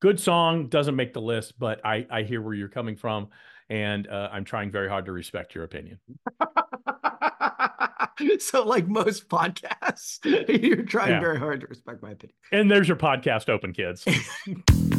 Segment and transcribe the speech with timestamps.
[0.00, 3.28] good song doesn't make the list, but I I hear where you're coming from,
[3.68, 5.98] and uh, I'm trying very hard to respect your opinion.
[8.38, 10.18] so, like most podcasts,
[10.62, 11.20] you're trying Yeah.
[11.20, 12.34] very hard to respect my opinion.
[12.52, 14.04] And there's your podcast open, kids.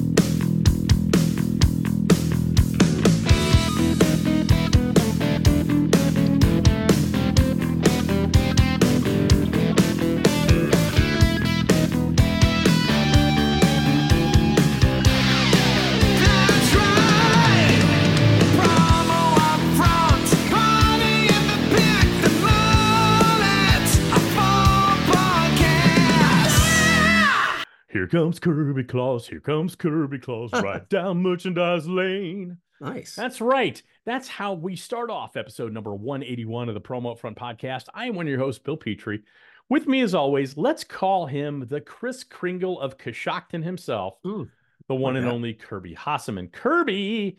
[28.10, 29.28] comes Kirby Claus.
[29.28, 30.52] Here comes Kirby Claus.
[30.54, 32.58] Right down merchandise lane.
[32.82, 33.16] Nice.
[33.16, 33.82] That's right.
[34.06, 37.86] That's how we start off episode number 181 of the Promo Upfront podcast.
[37.94, 39.22] I am one of your hosts, Bill Petrie.
[39.70, 44.50] With me, as always, let's call him the Kris Kringle of Coshocton himself, Ooh,
[44.88, 46.52] the one and only Kirby Hasseman.
[46.52, 47.38] Kirby,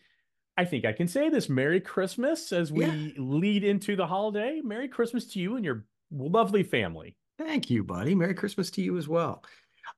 [0.56, 1.48] I think I can say this.
[1.48, 3.12] Merry Christmas as we Yeah.
[3.19, 4.61] lead into the holiday.
[4.62, 7.16] Merry Christmas to you and your lovely family.
[7.39, 8.14] Thank you, buddy.
[8.14, 9.42] Merry Christmas to you as well.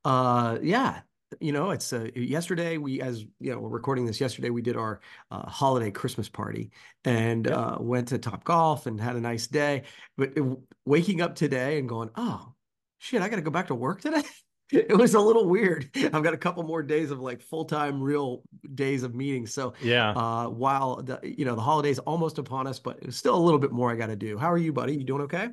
[0.05, 1.01] Uh, yeah,
[1.41, 2.77] you know, it's uh, yesterday.
[2.79, 4.51] We, as you know, we're recording this yesterday.
[4.51, 6.71] We did our uh, holiday Christmas party
[7.05, 7.57] and Yep.
[7.57, 9.85] uh, went to Top Golf and had a nice day.
[10.17, 10.45] But it,
[10.85, 12.53] waking up today and going, oh
[12.99, 14.23] shit, I got to go back to work today.
[14.75, 15.91] It was a little weird.
[15.95, 18.43] I've got a couple more days of like full time, real
[18.75, 19.53] days of meetings.
[19.53, 20.13] So Yeah.
[20.13, 23.59] uh, while the you know the holidays almost upon us, but it's still a little
[23.59, 24.39] bit more I got to do.
[24.39, 24.95] How are you, buddy?
[24.97, 25.51] You doing okay?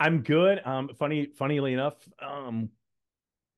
[0.00, 0.60] I'm good.
[0.64, 2.70] Um, funny, funnily enough, um,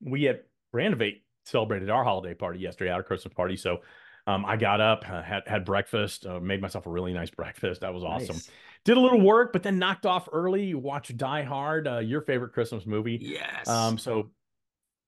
[0.03, 3.57] we at Brandivate celebrated our holiday party yesterday, our Christmas party.
[3.57, 3.81] So,
[4.25, 7.81] um, I got up, uh, had had breakfast, uh, made myself a really nice breakfast.
[7.81, 8.35] That was awesome.
[8.35, 8.49] Nice.
[8.85, 10.73] Did a little work, but then knocked off early.
[10.73, 13.19] Watched Die Hard, uh, your favorite Christmas movie.
[13.21, 13.67] Yes.
[13.67, 14.31] Um, so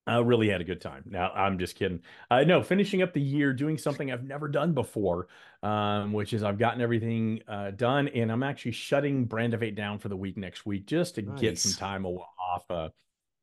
[0.08, 1.04] I really had a good time.
[1.08, 2.02] Now I'm just kidding.
[2.30, 5.28] Uh, no, finishing up the year doing something I've never done before,
[5.64, 10.10] um, which is I've gotten everything uh, done, and I'm actually shutting Brandivate down for
[10.10, 12.64] the week next week just to get some time off.
[12.70, 12.90] Uh,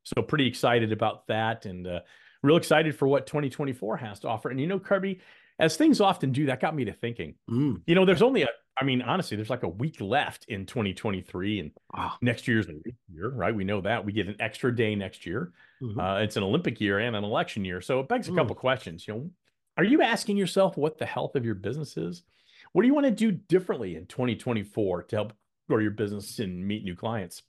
[0.04, 2.00] so pretty excited about that, and uh,
[2.42, 4.50] real excited for what 2024 has to offer.
[4.50, 5.20] And you know, Kirby,
[5.58, 7.34] as things often do, that got me to thinking.
[7.50, 8.48] Mm, You know, there's only a,
[8.80, 12.14] I mean, honestly, there's like a week left in 2023, and wow.
[12.20, 12.72] next year's a
[13.12, 13.54] year, right?
[13.54, 15.52] We know that we get an extra day next year.
[15.82, 15.98] Mhm.
[15.98, 17.80] Uh, it's an Olympic year and an election year.
[17.80, 18.36] So it begs a Mm.
[18.36, 19.06] couple questions.
[19.06, 19.30] You know,
[19.76, 22.22] are you asking yourself what the health of your business is?
[22.72, 25.32] What do you want to do differently in 2024 to help
[25.68, 27.42] grow your business and meet new clients?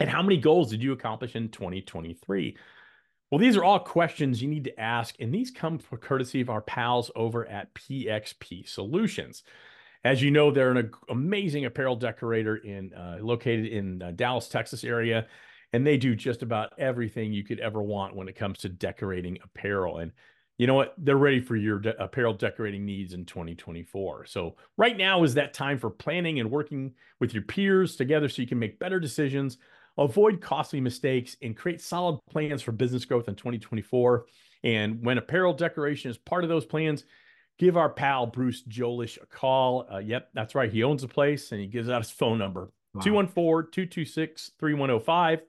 [0.00, 2.56] And how many goals did you accomplish in 2023?
[3.30, 6.50] Well, these are all questions you need to ask, and these come for courtesy of
[6.50, 9.44] our pals over at PXP Solutions.
[10.02, 14.82] As you know, they're an amazing apparel decorator in uh, located in uh, Dallas, Texas
[14.82, 15.26] area,
[15.72, 19.38] and they do just about everything you could ever want when it comes to decorating
[19.44, 19.98] apparel.
[19.98, 20.12] And
[20.56, 20.94] you know what?
[20.98, 24.26] They're ready for your de- apparel decorating needs in 2024.
[24.26, 28.42] So right now is that time for planning and working with your peers together so
[28.42, 29.58] you can make better decisions,
[30.00, 34.26] avoid costly mistakes, and create solid plans for business growth in 2024.
[34.64, 37.04] And when apparel decoration is part of those plans,
[37.58, 39.86] give our pal Bruce Jolesch a call.
[39.92, 40.72] Uh, yep, that's right.
[40.72, 43.02] He owns the place and he gives out his phone number Wow.
[43.02, 45.42] 214 226 3105.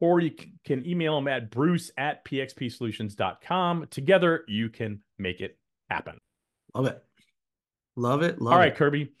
[0.00, 0.32] Or you
[0.64, 3.86] can email him at bruce at pxpsolutions.com.
[3.90, 6.18] Together, you can make it happen.
[6.74, 7.02] Love it.
[7.96, 8.40] Love it.
[8.40, 8.54] Love it.
[8.54, 8.76] All right, it.
[8.76, 9.12] Kirby.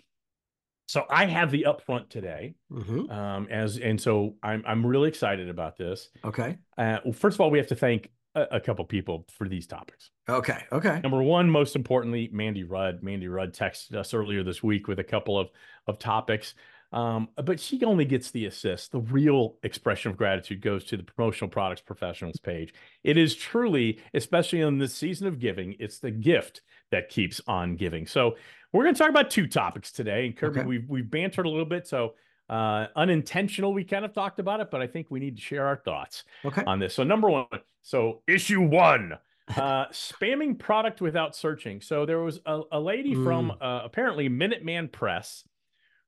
[0.92, 2.54] So I have the upfront today.
[2.70, 3.10] Mhm.
[3.10, 6.10] Um, as and so I'm I'm really excited about this.
[6.22, 6.58] Okay.
[6.76, 9.66] Uh, well, first of all, we have to thank a, a couple people for these
[9.66, 10.10] topics.
[10.28, 10.64] Okay.
[10.70, 11.00] Okay.
[11.02, 13.02] Number one, most importantly, Mandy Rudd.
[13.02, 15.48] Mandy Rudd texted us earlier this week with a couple of
[15.86, 16.54] of topics.
[16.92, 18.92] Um, but she only gets the assist.
[18.92, 22.74] The real expression of gratitude goes to the promotional products professionals page.
[23.02, 26.60] It is truly, especially in this season of giving, it's the gift
[26.90, 28.06] that keeps on giving.
[28.06, 28.36] So
[28.72, 30.26] we're going to talk about two topics today.
[30.26, 30.68] And Kirby, Okay.
[30.68, 32.14] we've we've bantered a little bit, so
[32.50, 33.72] uh, unintentional.
[33.72, 36.24] We kind of talked about it, but I think we need to share our thoughts
[36.44, 36.62] Okay.
[36.66, 36.94] on this.
[36.94, 37.46] So number one,
[37.80, 39.18] so issue one,
[39.56, 41.80] uh, spamming product without searching.
[41.80, 45.44] So there was a, a lady from uh, apparently Minuteman Press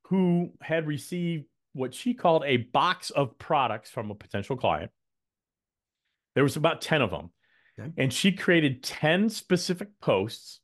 [0.05, 4.91] who had received what she called a box of products from a potential client.
[6.35, 7.31] There was about 10 of them.
[7.79, 7.91] Okay.
[7.99, 10.61] And she created 10 specific posts.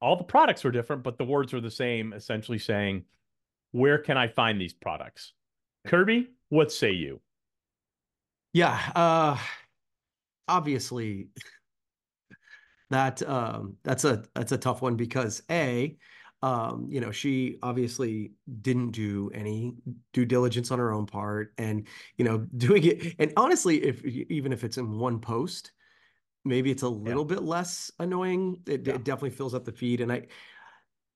[0.00, 3.04] All the products were different, but the words were the same, essentially saying,
[3.72, 5.32] Where can I find these products?
[5.86, 7.20] Kirby, what say you?
[8.52, 8.78] Yeah.
[8.94, 9.38] Uh,
[10.46, 11.28] obviously,
[12.90, 15.96] that um, that's a that's a tough one because a,
[16.42, 18.32] um, you know, she obviously
[18.62, 19.74] didn't do any
[20.12, 21.86] due diligence on her own part, and
[22.16, 23.14] you know, doing it.
[23.18, 25.72] And honestly, if even if it's in one post,
[26.44, 28.62] maybe it's a little bit less annoying.
[28.66, 28.94] It, Yeah.
[28.94, 30.00] it definitely fills up the feed.
[30.00, 30.26] And I,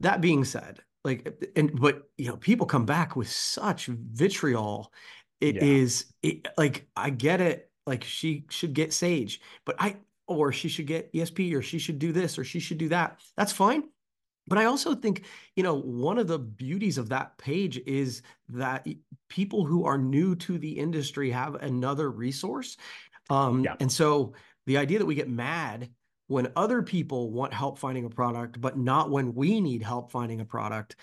[0.00, 4.92] that being said, like, and but you know, people come back with such vitriol.
[5.40, 5.64] It Yeah.
[5.64, 7.70] is it, like I get it.
[7.86, 9.96] Like she should get Sage, but I
[10.28, 13.20] or she should get ESP, or she should do this, or she should do that.
[13.36, 13.84] That's fine.
[14.46, 15.24] But I also think,
[15.56, 18.86] you know, one of the beauties of that page is that
[19.28, 22.76] people who are new to the industry have another resource.
[23.30, 23.76] Um, Yeah.
[23.80, 24.34] And so
[24.66, 25.90] the idea that we get mad
[26.26, 30.40] when other people want help finding a product, but not when we need help finding
[30.40, 30.96] a product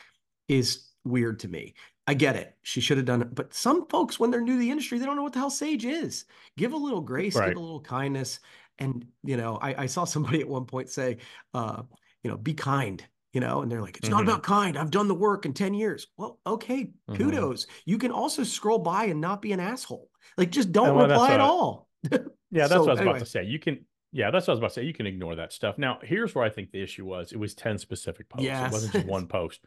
[0.48, 1.76] is weird to me.
[2.08, 2.58] I get it.
[2.64, 3.36] She should have done it.
[3.36, 5.52] But some folks, when they're new to the industry, they don't know what the hell
[5.52, 6.26] Sage is.
[6.58, 7.50] Give a little grace, Right.
[7.50, 8.40] give a little kindness.
[8.80, 11.18] And, you know, I, I saw somebody at one point say,
[11.54, 11.84] uh,
[12.24, 14.30] you know, be kind, you know, and they're like, it's not Mhm.
[14.30, 14.78] about kind.
[14.78, 16.08] I've done the work in 10 years.
[16.18, 17.16] Well, okay, Mhm.
[17.18, 17.68] kudos.
[17.86, 20.10] You can also scroll by and not be an asshole.
[20.38, 21.88] Like, just don't well, reply at I- all.
[22.52, 23.12] Yeah, that's So, what I was anyway.
[23.18, 23.44] about to say.
[23.44, 24.84] You can, yeah, that's what I was about to say.
[24.86, 25.78] You can ignore that stuff.
[25.78, 27.32] Now, here's where I think the issue was.
[27.32, 28.48] It was 10 specific posts.
[28.48, 29.64] It wasn't just one post.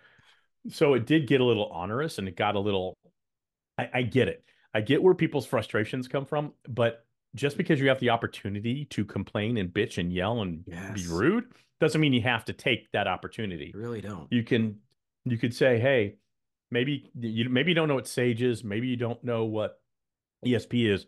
[0.68, 2.96] So it did get a little onerous and it got a little,
[3.78, 4.44] I, I get it.
[4.74, 7.06] I get where people's frustrations come from, but
[7.36, 11.44] just because you have the opportunity to complain and bitch and yell and be rude
[11.82, 14.29] doesn't mean you have to take that opportunity You really don't.
[14.31, 14.79] you can
[15.25, 16.14] you could say hey
[16.70, 19.81] maybe you maybe you don't know what sage is maybe you don't know what
[20.46, 21.06] esp is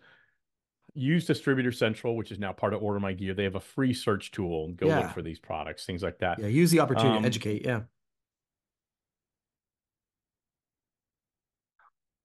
[0.94, 3.94] use distributor central which is now part of order my gear they have a free
[3.94, 4.99] search tool and go Yeah.
[4.99, 7.65] look for these products things like that Yeah, use the opportunity Um, to educate.
[7.65, 7.82] Yeah.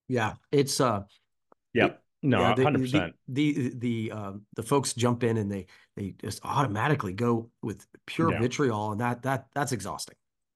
[0.08, 1.04] Yeah, it's uh
[1.74, 5.68] yep no yeah, the- 100% The the the, um, the folks jump in and they
[5.96, 8.40] they just automatically go with pure Yeah.
[8.42, 10.16] vitriol, and that that that's exhausting.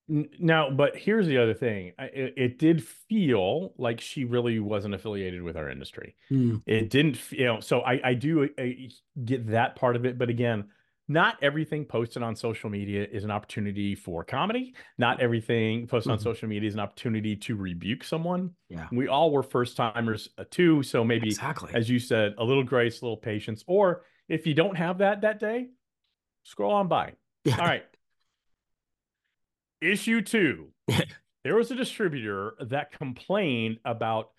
[0.09, 1.93] Now, but here's the other thing.
[1.97, 6.15] I- It, it did feel like she really wasn't affiliated with our industry.
[6.29, 8.63] It didn't, you know, so I, I do uh,
[9.23, 10.17] get that part of it.
[10.17, 10.65] But again,
[11.13, 14.73] not everything posted on social media is an opportunity for comedy.
[14.97, 16.23] Not everything posted on Mhm.
[16.23, 18.55] social media is an opportunity to rebuke someone.
[18.67, 20.81] Yeah, We all were first timers uh, too.
[20.81, 21.71] So maybe, exactly.
[21.75, 23.63] as you said, a little grace, a little patience.
[23.67, 25.69] Or if you don't have that that day,
[26.41, 27.13] scroll on by.
[27.45, 27.59] yeah.
[27.59, 27.85] All right.
[29.81, 30.69] Issue two.
[31.43, 34.31] there was a distributor that complained about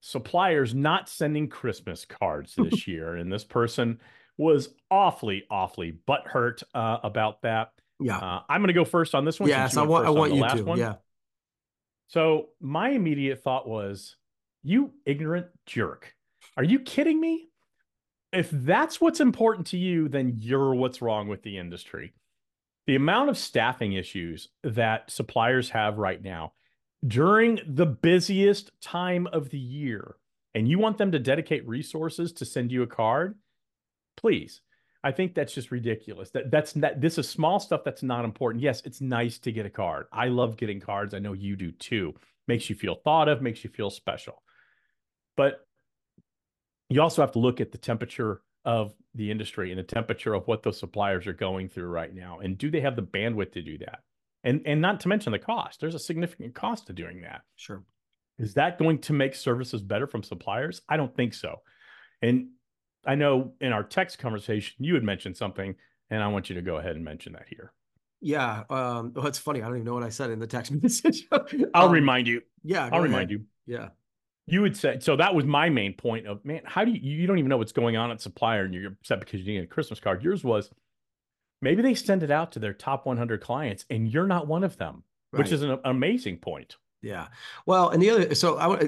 [0.00, 3.14] suppliers not sending Christmas cards this year.
[3.16, 4.00] And this person
[4.36, 7.70] was awfully, awfully butthurt uh, about that.
[8.00, 8.18] Yeah.
[8.18, 9.48] Uh, I'm going to go first on this one.
[9.48, 10.64] yes, I want I want you last to.
[10.64, 10.78] one.
[10.78, 10.94] Yeah.
[12.08, 14.16] So my immediate thought was,
[14.62, 16.14] you ignorant jerk.
[16.56, 17.48] Are you kidding me?
[18.32, 22.14] If that's what's important to you, then you're what's wrong with the industry.
[22.86, 26.52] The amount of staffing issues that suppliers have right now
[27.06, 30.16] during the busiest time of the year,
[30.54, 33.36] and you want them to dedicate resources to send you a card,
[34.16, 34.60] please.
[35.04, 36.30] I think that's just ridiculous.
[36.30, 38.62] That that's not this is small stuff that's not important.
[38.62, 40.06] Yes, it's nice to get a card.
[40.10, 41.12] I love getting cards.
[41.12, 42.14] I know you do too.
[42.48, 44.42] Makes you feel thought of, makes you feel special.
[45.36, 45.60] But
[46.88, 50.46] you also have to look at the temperature of the industry and the temperature of
[50.46, 52.38] what those suppliers are going through right now.
[52.40, 54.00] And do they have the bandwidth to do that?
[54.42, 55.80] And and not to mention the cost.
[55.80, 57.42] There's a significant cost to doing that.
[57.56, 57.84] Sure.
[58.38, 60.80] Is that going to make services better from suppliers?
[60.88, 61.60] I don't think so.
[62.22, 62.48] And
[63.06, 65.74] I know in our text conversation, you had mentioned something,
[66.10, 67.72] and I want you to go ahead and mention that here.
[68.20, 68.64] Yeah.
[68.70, 69.12] Um.
[69.14, 69.60] Well, it's funny.
[69.62, 71.26] I don't even know what I said in the text message.
[71.74, 72.42] I'll Um, remind you.
[72.62, 72.88] Yeah.
[72.92, 73.30] I'll remind ahead.
[73.30, 73.44] you.
[73.66, 73.88] Yeah.
[74.46, 75.16] You would say so.
[75.16, 76.60] That was my main point of man.
[76.64, 79.20] How do you you don't even know what's going on at supplier, and you're upset
[79.20, 80.22] because you didn't get a Christmas card.
[80.22, 80.70] Yours was
[81.62, 84.76] maybe they send it out to their top 100 clients, and you're not one of
[84.76, 86.76] them, which is an amazing point.
[87.00, 87.28] Yeah.
[87.64, 88.82] Well, and the other, so I, wa-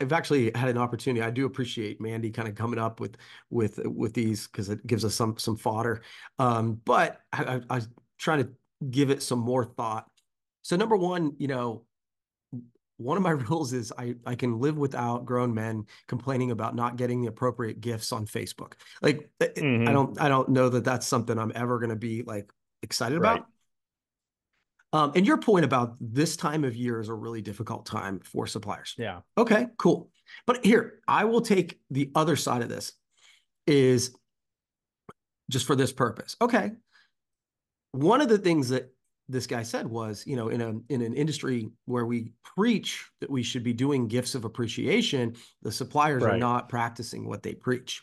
[0.00, 1.22] I've actually had an opportunity.
[1.22, 3.16] I do appreciate Mandy kind of coming up with
[3.50, 6.02] with with these because it gives us some some fodder.
[6.38, 7.80] Um, but I, I, I
[8.18, 8.50] trying to
[8.90, 10.06] give it some more thought.
[10.62, 11.84] So number one, you know,
[12.96, 16.96] one of my rules is I I can live without grown men complaining about not
[16.96, 18.74] getting the appropriate gifts on Facebook.
[19.02, 19.92] Like I- I Mhm.
[19.92, 22.50] don't I don't know that that's something I'm ever going to be like
[22.82, 23.36] excited Right.
[23.36, 23.46] about.
[24.92, 28.46] Um, and your point about this time of year is a really difficult time for
[28.46, 28.94] suppliers.
[28.98, 29.20] Yeah.
[29.38, 30.10] Okay, cool.
[30.46, 32.92] But here, I will take the other side of this
[33.66, 34.14] is
[35.50, 36.36] just for this purpose.
[36.40, 36.72] Okay.
[37.92, 38.92] One of the things that
[39.28, 43.30] this guy said was, you know, in a in an industry where we preach that
[43.30, 48.02] we should be doing gifts of appreciation, the suppliers are not practicing what they preach.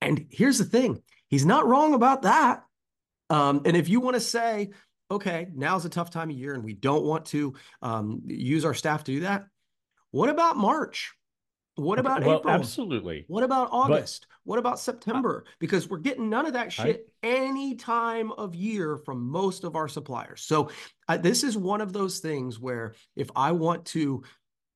[0.00, 2.64] And here's the thing, he's not wrong about that.
[3.30, 4.70] Um, and if you want to say,
[5.10, 8.74] okay, now's a tough time of year and we don't want to um, use our
[8.74, 9.46] staff to do that,
[10.10, 11.12] what about March?
[11.76, 12.54] What about well, April?
[12.54, 13.24] absolutely.
[13.26, 14.26] What about August?
[14.44, 15.44] what about September?
[15.58, 19.74] Because we're getting none of that I- shit any time of year from most of
[19.74, 20.42] our suppliers.
[20.42, 20.70] So
[21.08, 24.22] uh, this is one of those things where if I want to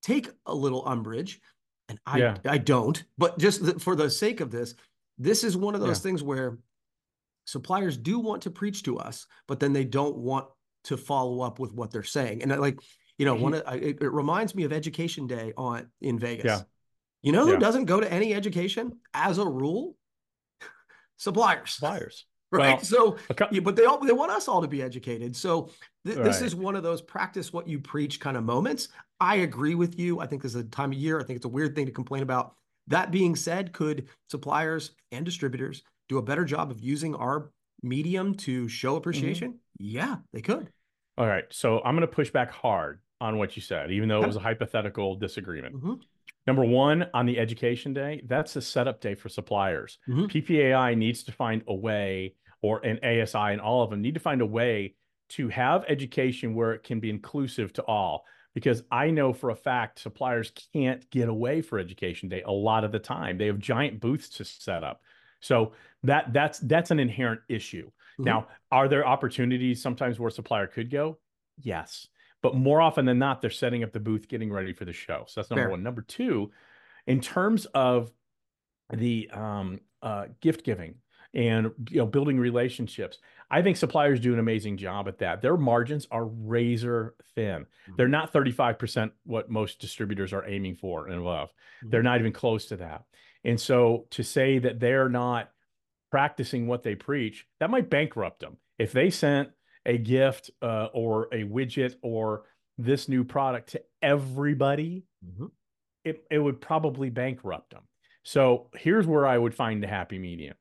[0.02, 1.40] take a little umbrage,
[1.88, 2.36] and I Yeah.
[2.44, 4.74] I don't, but just for the sake of this,
[5.18, 6.02] this is one of those Yeah.
[6.02, 6.58] things where
[7.48, 10.46] suppliers do want to preach to us, but then they don't want
[10.84, 12.42] to follow up with what they're saying.
[12.42, 12.78] And I, like,
[13.16, 13.66] you know, one mm-hmm.
[13.66, 16.44] of, it, it reminds me of Education Day on in Vegas.
[16.44, 16.60] Yeah.
[17.22, 17.58] You know who Yeah.
[17.58, 19.96] doesn't go to any education as a rule?
[21.16, 22.26] Suppliers, Suppliers.
[22.52, 22.76] right?
[22.76, 25.34] Well, so, cou- yeah, but they all they want us all to be educated.
[25.34, 25.70] So
[26.06, 28.88] th- this is one of those practice what you preach kind of moments.
[29.20, 30.20] I agree with you.
[30.20, 31.18] I think this is a time of year.
[31.18, 32.54] I think it's a weird thing to complain about.
[32.86, 37.50] That being said, could suppliers and distributors do a better job of using our
[37.82, 38.98] medium to show Mm-hmm.
[38.98, 39.58] appreciation?
[39.78, 40.70] Yeah, they could.
[41.16, 41.44] All right.
[41.50, 44.36] So I'm going to push back hard on what you said, even though it was
[44.36, 45.74] a hypothetical disagreement.
[45.74, 46.00] Mhm.
[46.46, 49.98] Number one, on the education day, that's a setup day for suppliers.
[50.08, 50.28] Mhm.
[50.30, 54.20] PPAI needs to find a way, or an ASI and all of them need to
[54.20, 54.94] find a way
[55.30, 58.24] to have education where it can be inclusive to all.
[58.54, 62.82] Because I know for a fact suppliers can't get away for education day a lot
[62.82, 63.36] of the time.
[63.38, 65.02] They have giant booths to set up.
[65.40, 65.72] So
[66.04, 67.90] that that's that's an inherent issue.
[68.18, 68.24] Mhm.
[68.24, 71.18] Now, are there opportunities sometimes where a supplier could go?
[71.60, 72.08] Yes.
[72.42, 75.24] But more often than not, they're setting up the booth, getting ready for the show.
[75.26, 75.70] So that's number Fair.
[75.70, 75.82] one.
[75.82, 76.52] Number two,
[77.06, 78.12] in terms of
[78.92, 80.94] the um, uh, gift giving
[81.34, 83.18] and you know building relationships,
[83.50, 85.42] I think suppliers do an amazing job at that.
[85.42, 87.66] Their margins are razor thin.
[87.96, 91.52] They're not 35% what most distributors are aiming for and above.
[91.82, 93.04] They're not even close to that.
[93.44, 95.50] And so to say that they're not
[96.10, 98.56] practicing what they preach, that might bankrupt them.
[98.78, 99.50] If they sent
[99.86, 102.44] a gift uh, or a widget or
[102.78, 105.50] this new product to everybody, Mhm.
[106.04, 107.82] it, it would probably bankrupt them.
[108.22, 110.54] So here's where I would find the happy medium.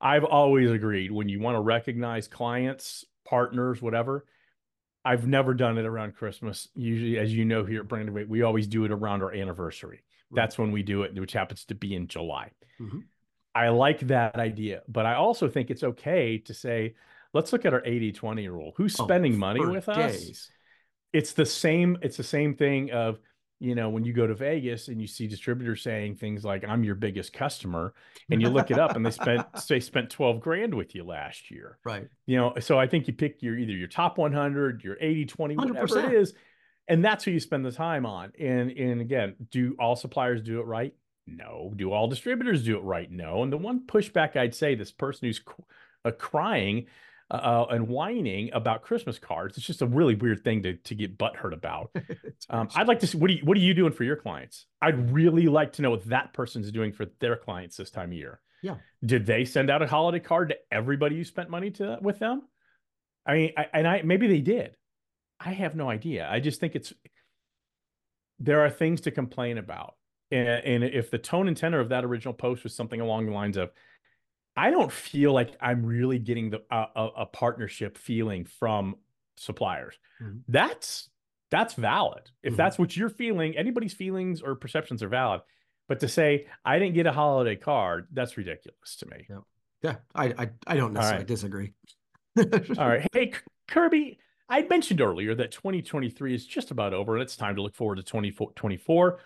[0.00, 4.26] I've always agreed when you want to recognize clients, partners, whatever.
[5.04, 6.68] I've never done it around Christmas.
[6.74, 10.02] Usually, as you know, here at Brandivate, we always do it around our anniversary.
[10.30, 10.42] Right.
[10.42, 12.50] That's when we do it, which happens to be in July.
[12.80, 13.04] Mhm.
[13.54, 16.94] I like that idea, but I also think it's okay to say,
[17.34, 18.72] let's look at our 80 20 rule.
[18.76, 20.50] Who's Oh, spending money for with us?
[21.12, 23.18] it's the same it's the same thing of
[23.60, 26.82] you know when you go to vegas and you see distributors saying things like i'm
[26.84, 27.92] your biggest customer
[28.30, 31.50] and you look it up and they spent they spent 12 grand with you last
[31.50, 32.08] year Right.
[32.26, 35.56] you know so i think you pick your either your top 100 your 80 20
[35.56, 36.04] whatever 100%.
[36.06, 36.32] it is
[36.88, 40.60] and that's who you spend the time on and and again do all suppliers do
[40.60, 40.94] it right
[41.26, 44.90] no do all distributors do it right no and the one pushback i'd say this
[44.90, 45.40] person who's
[46.04, 46.86] uh, crying
[47.32, 49.56] uh, and whining about Christmas cards.
[49.56, 51.90] It's just a really weird thing to to get butthurt about.
[52.50, 54.66] Um, I'd like to see what are you what are you doing for your clients?
[54.82, 58.18] I'd really like to know what that person's doing for their clients this time of
[58.18, 58.40] year.
[58.62, 58.76] Yeah.
[59.04, 62.42] Did they send out a holiday card to everybody you spent money to with them?
[63.24, 64.76] I mean, I, and I maybe they did.
[65.40, 66.28] I have no idea.
[66.30, 66.92] I just think it's
[68.38, 69.94] there are things to complain about.
[70.32, 70.48] And,
[70.82, 73.56] and if the tone and tenor of that original post was something along the lines
[73.56, 73.70] of,
[74.56, 78.96] I don't feel like I'm really getting the a, a, a partnership feeling from
[79.36, 79.94] suppliers.
[80.22, 80.40] Mhm.
[80.48, 81.08] That's
[81.50, 82.30] that's valid.
[82.42, 82.56] If Mhm.
[82.56, 85.42] that's what you're feeling, anybody's feelings or perceptions are valid.
[85.88, 89.26] But to say I didn't get a holiday card, that's ridiculous to me.
[89.82, 91.26] Yeah, I I, I don't necessarily right.
[91.26, 91.72] disagree.
[92.78, 93.06] All right.
[93.12, 93.32] Hey,
[93.68, 97.74] Kirby, I mentioned earlier that 2023 is just about over and it's time to look
[97.74, 99.18] forward to 2024.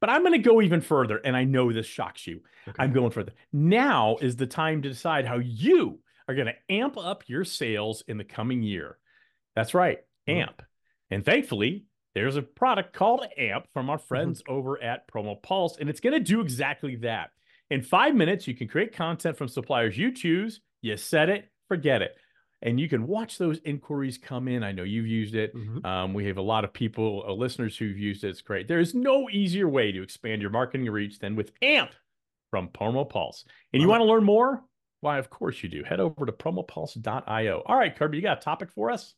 [0.00, 2.42] But I'm going to go even further, and I know this shocks you.
[2.68, 2.76] Okay.
[2.82, 3.32] I'm going further.
[3.52, 8.02] Now is the time to decide how you are going to amp up your sales
[8.08, 8.98] in the coming year.
[9.54, 10.42] That's right, Mhm.
[10.42, 10.62] AMP.
[11.10, 15.88] And thankfully, there's a product called AMP from our friends over at Promo Pulse, and
[15.88, 17.30] it's going to do exactly that.
[17.70, 20.60] In five minutes, you can create content from suppliers you choose.
[20.82, 22.16] You set it, forget it.
[22.66, 24.64] And you can watch those inquiries come in.
[24.64, 25.54] I know you've used it.
[25.54, 25.84] Mhm.
[25.86, 28.30] Um, we have a lot of people, uh, listeners who've used it.
[28.30, 28.66] It's great.
[28.66, 31.92] There is no easier way to expand your marketing reach than with AMP
[32.50, 33.44] from Promo Pulse.
[33.72, 34.64] And you want to learn more?
[35.00, 35.84] Why, of course you do.
[35.84, 37.62] Head over to promopulse.io.
[37.66, 39.14] All right, Kirby, you got a topic for us?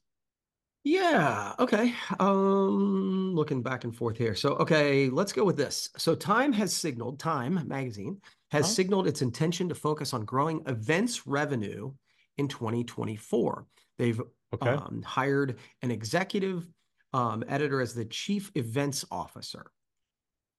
[0.85, 1.55] Yeah.
[1.59, 1.95] Okay.
[2.21, 4.35] Um, looking back and forth here.
[4.35, 5.89] So, okay, let's go with this.
[5.97, 8.73] So, Time has signaled, Time magazine has Huh?
[8.73, 11.93] signaled its intention to focus on growing events revenue
[12.39, 13.67] in 2024.
[13.99, 14.21] They've
[14.55, 14.71] Okay.
[14.71, 16.67] um, hired an executive
[17.13, 19.71] um, editor as the chief events officer.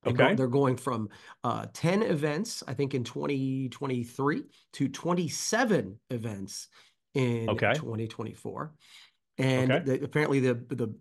[0.04, 0.36] They're go- Okay.
[0.36, 1.10] they're going from
[1.44, 4.44] uh, 10 events, I think, in 2023
[4.74, 6.68] to 27 events
[7.16, 7.74] in Okay.
[7.74, 8.74] 2024.
[9.40, 9.84] And Okay.
[9.98, 10.96] the- apparently, the, the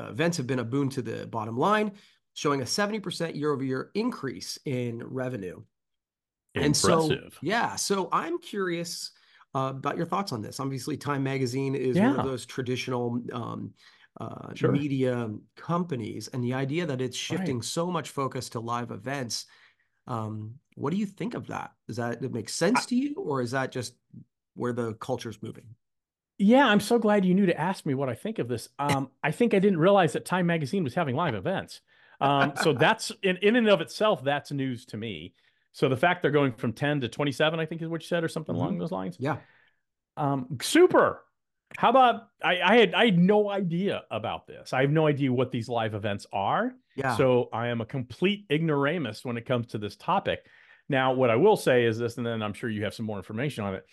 [0.00, 1.92] uh, events have been a boon to the bottom line.
[2.34, 5.60] showing a 70% year over year increase in revenue.
[6.54, 7.36] And so, Impressive.
[7.42, 9.10] yeah, so I'm curious
[9.54, 10.60] uh, about your thoughts on this.
[10.60, 13.72] Obviously, Time Magazine is one of those traditional um,
[14.20, 14.72] uh, Sure.
[14.72, 19.46] media companies, and the idea that it's shifting so much focus to live events.
[20.06, 21.72] Um, what do you think of that?
[21.86, 23.94] Does that it make sense to you, or is that just
[24.54, 25.66] where the culture's moving?
[26.38, 28.68] Yeah, I'm so glad you knew to ask me what I think of this.
[28.78, 31.80] Um, I think I didn't realize that Time Magazine was having live events.
[32.20, 35.34] Um, so that's in, in and of itself, that's news to me.
[35.72, 38.24] So the fact they're going from 10 to 27, I think is what you said,
[38.24, 38.58] or something Mhm.
[38.58, 39.16] along those lines.
[39.20, 39.36] Yeah.
[40.16, 41.24] Um, super.
[41.76, 44.72] How about I, I had I had no idea about this.
[44.72, 46.72] I have no idea what these live events are.
[46.96, 47.14] Yeah.
[47.16, 50.40] So I am a complete ignoramus when it comes to this topic.
[50.88, 53.18] Now, what I will say is this, and then I'm sure you have some more
[53.18, 53.84] information on it.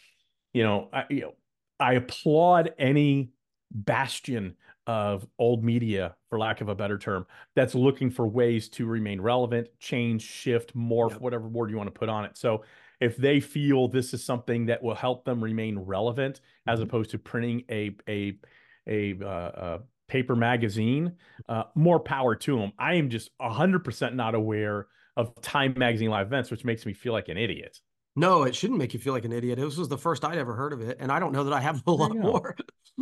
[0.54, 1.34] You know, I, you know,
[1.78, 3.32] I applaud any
[3.70, 4.56] bastion
[4.88, 7.26] of old media, for lack of a better term,
[7.56, 11.22] that's looking for ways to remain relevant, change, shift, morph, Yep.
[11.22, 12.38] whatever word you want to put on it.
[12.38, 12.64] So
[13.00, 16.86] if they feel this is something that will help them remain relevant, as Mhm.
[16.86, 18.40] opposed to printing a a
[18.88, 21.18] a, uh, a paper magazine,
[21.50, 22.72] uh, more power to them.
[22.78, 24.88] I am just hundred percent not aware
[25.18, 27.80] of Time Magazine live events, which makes me feel like an idiot.
[28.16, 29.60] No, it shouldn't make you feel like an idiot.
[29.60, 31.60] This was the first I'd ever heard of it, and I don't know that I
[31.60, 32.56] have a lot more.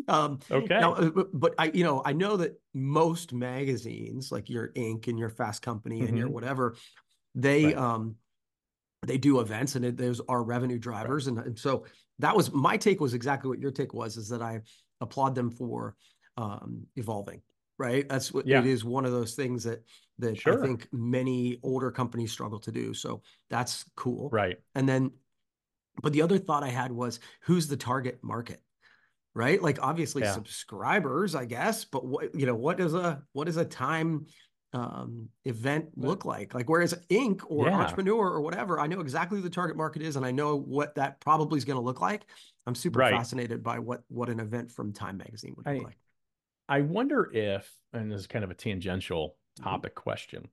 [0.08, 0.80] um, Okay.
[0.80, 5.08] now, uh, but, I, you know, I know that most magazines, like your Inc.
[5.08, 6.32] and your Fast Company and your Mhm.
[6.34, 6.76] whatever,
[7.36, 7.78] they Right.
[7.78, 8.16] um,
[9.06, 11.86] they do events, and it, those are revenue drivers, and, and so
[12.20, 13.02] that was my take.
[13.02, 14.18] Was exactly what your take was.
[14.18, 14.62] Is that I
[15.02, 15.96] applaud them for
[16.38, 17.42] um, evolving.
[17.78, 18.08] Right.
[18.08, 18.60] That's what Yeah.
[18.60, 18.84] it is.
[18.86, 19.84] One of those things that
[20.20, 22.94] that I think many older companies struggle to do.
[22.94, 24.30] So that's cool.
[24.30, 24.58] Right.
[24.76, 25.12] And then,
[26.04, 28.62] but the other thought I had was who's the target market?
[29.34, 29.60] Right?
[29.62, 30.34] Like obviously Yeah.
[30.34, 34.28] subscribers, I guess, but what you know, what does a what does a time
[34.74, 36.54] um event look like?
[36.54, 37.42] Like whereas Inc.
[37.48, 37.80] or Yeah.
[37.80, 40.94] entrepreneur or whatever, I know exactly who the target market is and I know what
[40.96, 42.26] that probably is going to look like.
[42.68, 43.14] I'm super Right.
[43.14, 45.98] fascinated by what what an event from Time Magazine would I- look like.
[46.70, 49.64] I wonder if, and this is kind of a tangential Mhm.
[49.64, 50.50] topic question.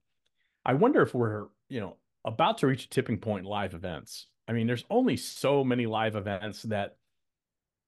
[0.64, 4.26] I wonder if we're, you know, about to reach a tipping point in live events.
[4.46, 6.96] I mean, there's only so many live events that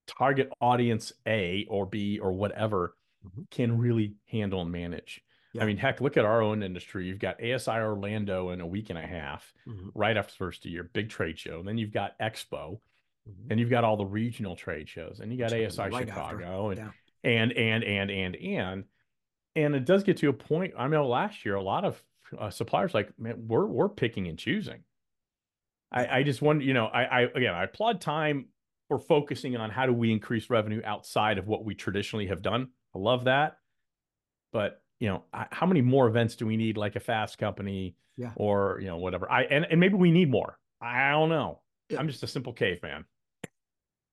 [0.06, 3.50] target audience A or B or whatever Mhm.
[3.50, 5.22] can really handle and manage.
[5.52, 5.62] Yeah.
[5.62, 7.06] I mean, heck, look at our own industry.
[7.06, 10.64] You've got ASI Orlando in a week and a half, Mhm, right after the first
[10.64, 11.58] year, big trade show.
[11.58, 12.80] And then you've got Expo,
[13.28, 13.50] mhm.
[13.50, 16.38] and you've got all the regional trade shows, and you got ASI right after.
[16.38, 16.92] Chicago, and Yeah.
[17.24, 18.84] And and and and and
[19.54, 20.74] and it does get to a point.
[20.78, 22.02] I know last year a lot of
[22.38, 24.84] uh, suppliers like, man, we're we're picking and choosing.
[25.90, 28.46] I I just wonder, you know, I I again I applaud time
[28.88, 32.68] for focusing on how do we increase revenue outside of what we traditionally have done.
[32.94, 33.56] I love that,
[34.52, 37.96] but you know, I- how many more events do we need, like a fast company,
[38.16, 38.32] Yeah.
[38.36, 39.30] or you know, whatever.
[39.30, 40.58] I and and maybe we need more.
[40.80, 41.60] I don't know.
[41.88, 41.98] Yeah.
[42.00, 43.04] I'm just a simple caveman.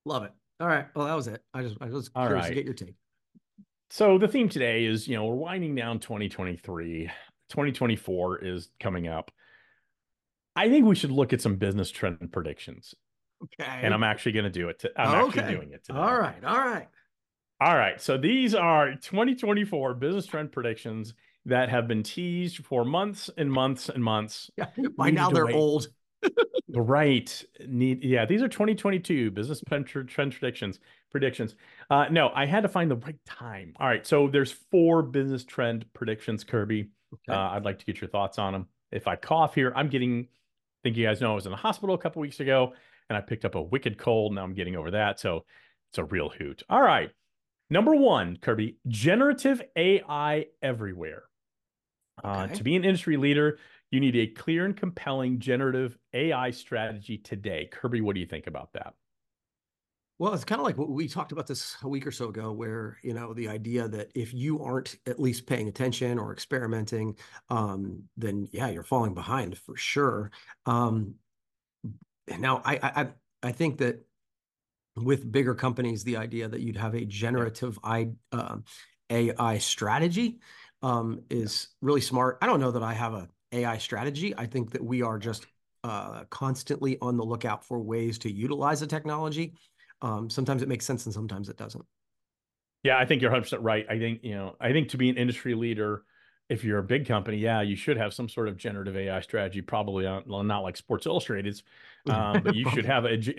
[0.06, 0.32] Love it.
[0.60, 0.88] All right.
[0.96, 1.42] Well, that was it.
[1.54, 2.96] I just I was All curious to get your take.
[3.92, 7.10] So the theme today is, you know, we're winding down 2023.
[7.50, 9.32] 2024 is coming up.
[10.56, 12.94] I think we should look at some business trend predictions,
[13.44, 13.80] Okay.
[13.82, 14.80] and I'm actually going to do it.
[14.80, 15.98] To, I'm actually doing it today.
[15.98, 16.44] All right.
[16.44, 16.88] All right.
[17.62, 18.00] All right.
[18.02, 21.14] So these are 2024 business trend predictions
[21.46, 24.52] that have been teased for months and months and months.
[24.58, 24.68] Yeah.
[24.98, 25.56] By now they're wait.
[25.56, 25.88] old.
[26.72, 27.44] Right.
[27.68, 30.80] Need yeah, these are 2022 business trend predictions.
[31.12, 31.56] Predictions.
[31.90, 33.74] Uh no, I had to find the right time.
[33.80, 34.06] All right.
[34.06, 36.90] So there's four business trend predictions, Kirby.
[37.14, 37.36] Okay.
[37.36, 38.68] Uh, I'd like to get your thoughts on them.
[38.92, 41.58] If I cough here, I'm getting, I think you guys know I was in the
[41.58, 42.74] hospital a couple weeks ago
[43.10, 44.34] and I picked up a wicked cold.
[44.34, 45.20] Now I'm getting over that.
[45.20, 45.46] So
[45.90, 46.62] it's a real hoot.
[46.70, 47.10] All right.
[47.72, 51.24] Number one, Kirby, generative AI everywhere.
[52.24, 53.60] Uh, to be an industry leader,
[53.92, 57.68] you need a clear and compelling generative AI strategy today.
[57.72, 58.94] Kirby, what do you think about that?
[60.20, 62.52] Well, it's kind of like what we talked about this a week or so ago,
[62.52, 67.18] where you know the idea that if you aren't at least paying attention or experimenting,
[67.50, 70.32] um, then yeah, you're falling behind for sure.
[70.66, 71.16] Um,
[72.38, 73.08] now, I, I
[73.44, 74.06] I- think that
[74.98, 78.66] with bigger companies, the idea that you'd have a generative I, um,
[79.10, 80.40] AI strategy
[80.82, 82.38] um, is really smart.
[82.42, 84.34] I don't know that I have a AI strategy.
[84.38, 85.46] I think that we are just
[85.84, 89.54] uh, constantly on the lookout for ways to utilize the technology.
[90.02, 91.86] Um, sometimes it makes sense and sometimes it doesn't.
[92.84, 93.86] Yeah, I think you're 100% right.
[93.90, 96.04] I think, you know, I think to be an industry leader,
[96.48, 99.62] if you're a big company, yeah, you should have some sort of generative AI strategy,
[99.62, 101.64] probably well, not like Sports Illustrated's,
[102.10, 103.38] um, but you should have a, ge-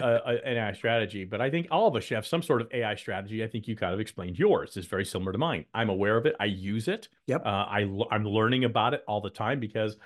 [0.00, 2.60] uh, a- an AI strategy, but I think all of us should have some sort
[2.60, 3.42] of AI strategy.
[3.44, 4.76] I think you kind of explained yours.
[4.76, 5.64] It's very similar to mine.
[5.74, 6.34] I'm aware of it.
[6.40, 7.08] I use it.
[7.26, 7.44] Yep.
[7.46, 9.96] Uh, I'm learning about it all the time because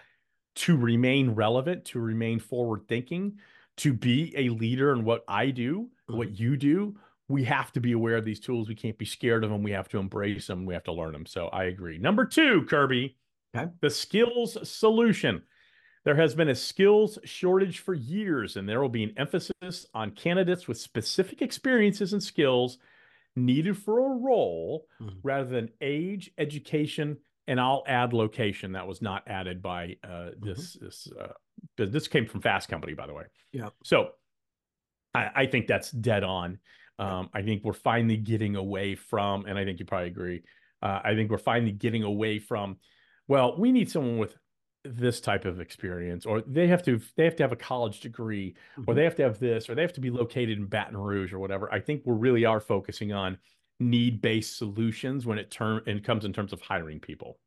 [0.57, 3.38] to remain relevant, to remain forward thinking,
[3.79, 6.96] to be a leader in what I do, what you do,
[7.29, 8.68] we have to be aware of these tools.
[8.68, 9.62] We can't be scared of them.
[9.62, 10.64] We have to embrace them.
[10.66, 11.27] We have to learn them.
[11.27, 11.98] So I agree.
[11.98, 13.16] Number two, Kirby,
[13.57, 13.70] Okay.
[13.81, 15.42] the skills solution.
[16.04, 20.12] There has been a skills shortage for years, and there will be an emphasis on
[20.12, 22.78] candidates with specific experiences and skills
[23.37, 25.18] needed for a role Mhm.
[25.22, 28.72] rather than age, education, and I'll add location.
[28.72, 30.74] That was not added by uh, this.
[30.74, 31.32] This uh,
[31.76, 33.24] this this came from Fast Company, by the way.
[33.52, 33.70] Yeah.
[33.84, 34.12] So
[35.14, 36.58] I, I think that's dead on.
[36.98, 40.42] Um, I think we're finally getting away from, and I think you probably agree.
[40.82, 42.78] Uh, I think we're finally getting away from.
[43.28, 44.37] Well, we need someone with
[44.84, 48.56] this type of experience, or they have to they have to have a college degree,
[48.86, 48.94] or Mhm.
[48.94, 51.38] they have to have this, or they have to be located in Baton Rouge or
[51.38, 51.72] whatever.
[51.72, 53.38] I think we really are focusing on
[53.80, 57.38] need based solutions when it term and comes in terms of hiring people.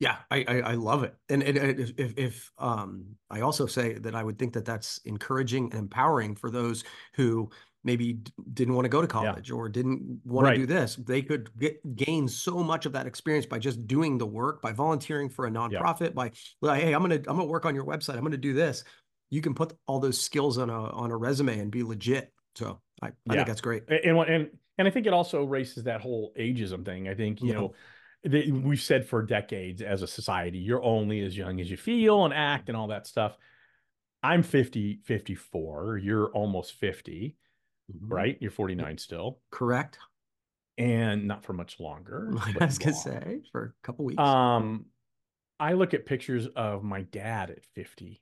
[0.00, 3.94] Yeah, I, I I love it, and, and and if, if um I also say
[3.94, 6.84] that I would think that that's encouraging and empowering for those
[7.14, 7.50] who
[7.82, 8.20] maybe
[8.52, 10.54] didn't want to go to college or didn't want Right.
[10.54, 10.96] to do this.
[10.96, 14.72] They could get gain so much of that experience by just doing the work, by
[14.72, 16.30] volunteering for a nonprofit, by
[16.60, 18.14] like, hey, I'm gonna I'm gonna work on your website.
[18.16, 18.84] I'm gonna do this.
[19.30, 22.32] You can put all those skills on a on a resume and be legit.
[22.54, 23.34] So I, I Yeah.
[23.34, 23.82] think that's great.
[23.88, 27.08] And what- and and I think it also erases that whole ageism thing.
[27.08, 27.54] I think you Yeah.
[27.54, 27.74] know
[28.24, 32.34] we've said for decades as a society, you're only as young as you feel and
[32.34, 33.36] act and all that stuff.
[34.22, 35.98] I'm 50, 54.
[35.98, 37.36] You're almost 50,
[37.92, 37.98] Mhm.
[38.02, 38.36] right?
[38.40, 39.98] You're 49 still, Correct.
[40.76, 42.32] and not for much longer.
[42.60, 44.20] I was gonna say for a couple weeks.
[44.20, 44.86] Um,
[45.60, 48.20] I look at pictures of my dad at 50,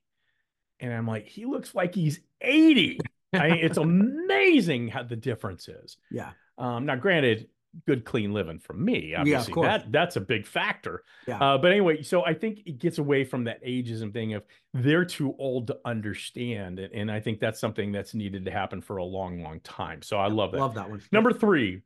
[0.81, 2.99] and I'm like, he looks like he's 80.
[3.33, 5.97] I mean, it's amazing how the difference is.
[6.11, 6.33] yeah.
[6.59, 7.49] Um, now, granted,
[7.87, 9.67] good clean living from me, obviously, course.
[9.67, 11.03] that that's a big factor.
[11.27, 11.39] Yeah.
[11.39, 15.05] Uh, but anyway, so I think it gets away from that ageism thing of they're
[15.05, 18.97] too old to understand, and, and I think that's something that's needed to happen for
[18.97, 20.03] a long, long time.
[20.03, 20.59] So I love that.
[20.61, 21.03] Love that one.
[21.13, 21.83] Number three,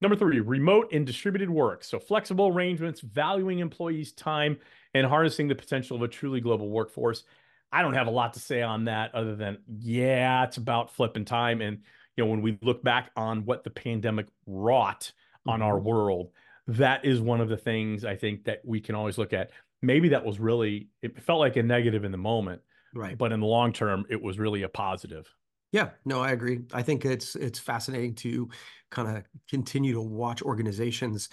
[0.00, 1.84] number three, remote and distributed work.
[1.84, 4.58] So flexible arrangements, valuing employees' time,
[4.94, 7.24] and harnessing the potential of a truly global workforce.
[7.72, 11.24] I don't have a lot to say on that other than, yeah, it's about flipping
[11.24, 11.60] time.
[11.60, 11.78] And,
[12.16, 15.10] you know, when we look back on what the pandemic wrought
[15.46, 15.84] on our Mhm.
[15.84, 16.32] world,
[16.66, 19.50] that is one of the things I think that we can always look at.
[19.82, 22.62] Maybe that was really, it felt like a negative in the moment,
[22.94, 23.18] Right.
[23.18, 25.28] but in the long term, it was really a positive.
[25.72, 26.62] Yeah, no, I agree.
[26.72, 28.48] I think it's it's fascinating to
[28.90, 31.28] kind of continue to watch organizations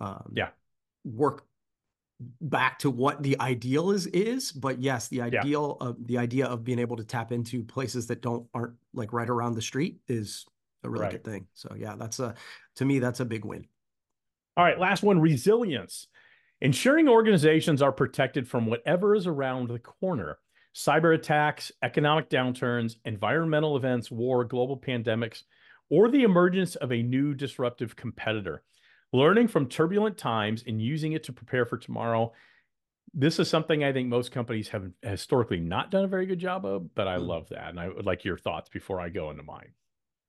[0.00, 0.50] um, Yeah.
[1.04, 1.46] work
[2.40, 6.62] back to what the ideal is is but yes the ideal of the idea of
[6.62, 10.46] being able to tap into places that don't aren't like right around the street is
[10.84, 11.12] a really Right.
[11.12, 12.34] good thing so yeah that's a
[12.76, 13.66] to me that's a big win
[14.56, 16.08] All right, last one resilience.
[16.60, 20.38] Ensuring organizations are protected from whatever is around the corner
[20.74, 25.42] cyber attacks, economic downturns, environmental events, war, global pandemics,
[25.90, 28.62] or the emergence of a new disruptive competitor.
[29.12, 32.32] Learning from turbulent times and using it to prepare for tomorrow.
[33.14, 36.64] This is something I think most companies have historically not done a very good job
[36.66, 37.28] of, but I Mm.
[37.28, 37.70] love that.
[37.70, 39.74] And I would like your thoughts before I go into mine.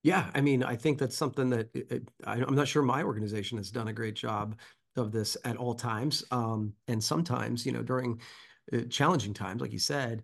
[0.03, 3.03] Yeah, I mean, I think that's something that it, it- I, I'm not sure my
[3.03, 4.59] organization has done a great job
[4.95, 6.23] of this at all times.
[6.31, 8.21] Um, and sometimes, you know, during
[8.71, 10.23] uh, challenging times, like you said,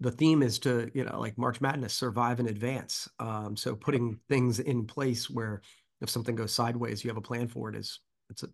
[0.00, 3.08] the theme is to, you know, like March Madness, survive and advance.
[3.18, 5.62] Um, so putting things in place where
[6.00, 8.48] if something goes sideways, you have a plan for it is it's a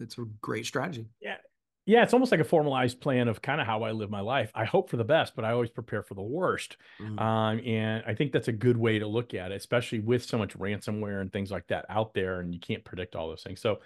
[0.00, 1.08] it's a great strategy.
[1.20, 1.38] Yeah,
[1.86, 4.50] it's almost like a formalized plan of kind of how I live my life.
[4.54, 6.76] I hope for the best, but I always prepare for the worst.
[7.00, 7.20] Mm.
[7.20, 10.38] Um, and I think that's a good way to look at it, especially with so
[10.38, 13.60] much ransomware and things like that out there, and you can't predict all those things.
[13.60, 13.80] So,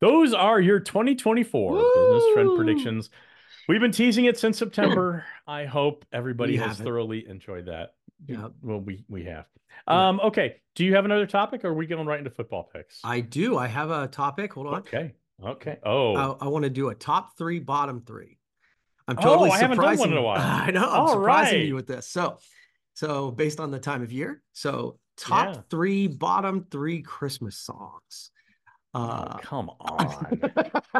[0.00, 3.10] those are your 2024 business trend predictions.
[3.68, 5.24] We've been teasing it since September.
[5.46, 6.84] I hope everybody We has haven't.
[6.86, 7.94] thoroughly enjoyed that.
[8.26, 8.48] Yeah.
[8.62, 9.46] Well, we we have.
[9.88, 10.08] Yeah.
[10.08, 10.56] Um, okay.
[10.74, 13.00] Do you have another topic, or are we going right into football picks?
[13.04, 13.56] I do.
[13.56, 14.52] I have a topic.
[14.54, 14.74] Hold on.
[14.76, 15.12] okay.
[15.42, 15.78] Okay.
[15.84, 18.38] Oh, I, I want to do a top three, bottom three.
[19.08, 20.38] I'm Oh, totally I haven't done one surprising in a while.
[20.40, 20.88] I know.
[20.88, 21.66] I'm All surprising right.
[21.68, 22.08] you with this.
[22.08, 22.38] So,
[22.94, 25.60] so based on the time of year, so top Yeah.
[25.70, 28.30] three, bottom three Christmas songs.
[28.94, 30.40] oh, Uh, come on.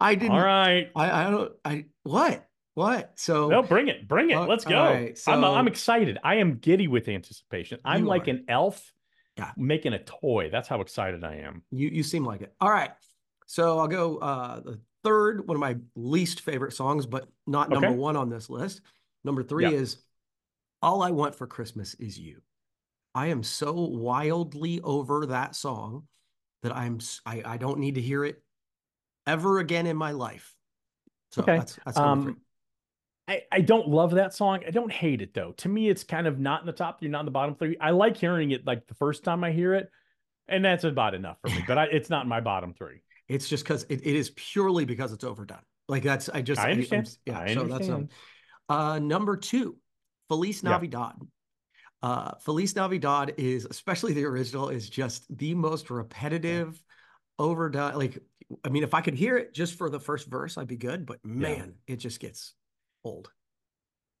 [0.00, 0.32] I didn't.
[0.32, 0.90] All right.
[0.96, 1.52] I, I don't.
[1.64, 2.46] I what?
[2.74, 3.12] What?
[3.16, 4.34] So No, bring it, bring it.
[4.34, 4.82] Oh, Let's go.
[4.82, 6.18] right, I'm I'm excited.
[6.24, 7.78] I am giddy with anticipation.
[7.84, 8.30] I'm like are.
[8.30, 8.92] an elf
[9.40, 9.52] Yeah.
[9.56, 10.50] making a toy.
[10.50, 11.62] That's how excited I am.
[11.70, 12.54] You you seem like it.
[12.60, 12.90] All right.
[13.46, 17.88] So I'll go uh the third, one of my least favorite songs, but not number
[17.88, 17.96] Okay.
[17.96, 18.82] one on this list.
[19.24, 19.78] Number three Yeah.
[19.78, 19.98] is
[20.82, 22.40] All I Want for Christmas is You.
[23.14, 26.06] I am so wildly over that song
[26.62, 28.42] that I'm—I don't need to hear it
[29.26, 30.54] ever again in my life.
[31.32, 31.56] So Okay.
[31.58, 32.32] that's that's number three.
[32.32, 32.40] Um,
[33.30, 34.64] I, I don't love that song.
[34.66, 35.52] I don't hate it though.
[35.58, 37.76] To me, it's kind of not in the top three, not in the bottom three.
[37.80, 39.88] I like hearing it like the first time I hear it,
[40.48, 41.62] and that's about enough for me.
[41.64, 43.02] But I, it's not in my bottom three.
[43.28, 45.62] It's just because it, it is purely because it's overdone.
[45.88, 47.16] Like that's I just I understand.
[47.24, 47.38] yeah.
[47.38, 48.08] I so that's um, understand.
[48.68, 49.76] uh number two,
[50.26, 50.70] Feliz Yeah.
[50.70, 51.14] Navidad.
[52.02, 56.82] Uh, Feliz Navidad is especially the original is just the most repetitive,
[57.38, 57.94] overdone.
[57.94, 58.18] Like
[58.64, 61.06] I mean, if I could hear it just for the first verse, I'd be good.
[61.06, 62.54] But man, it just gets
[63.04, 63.30] old.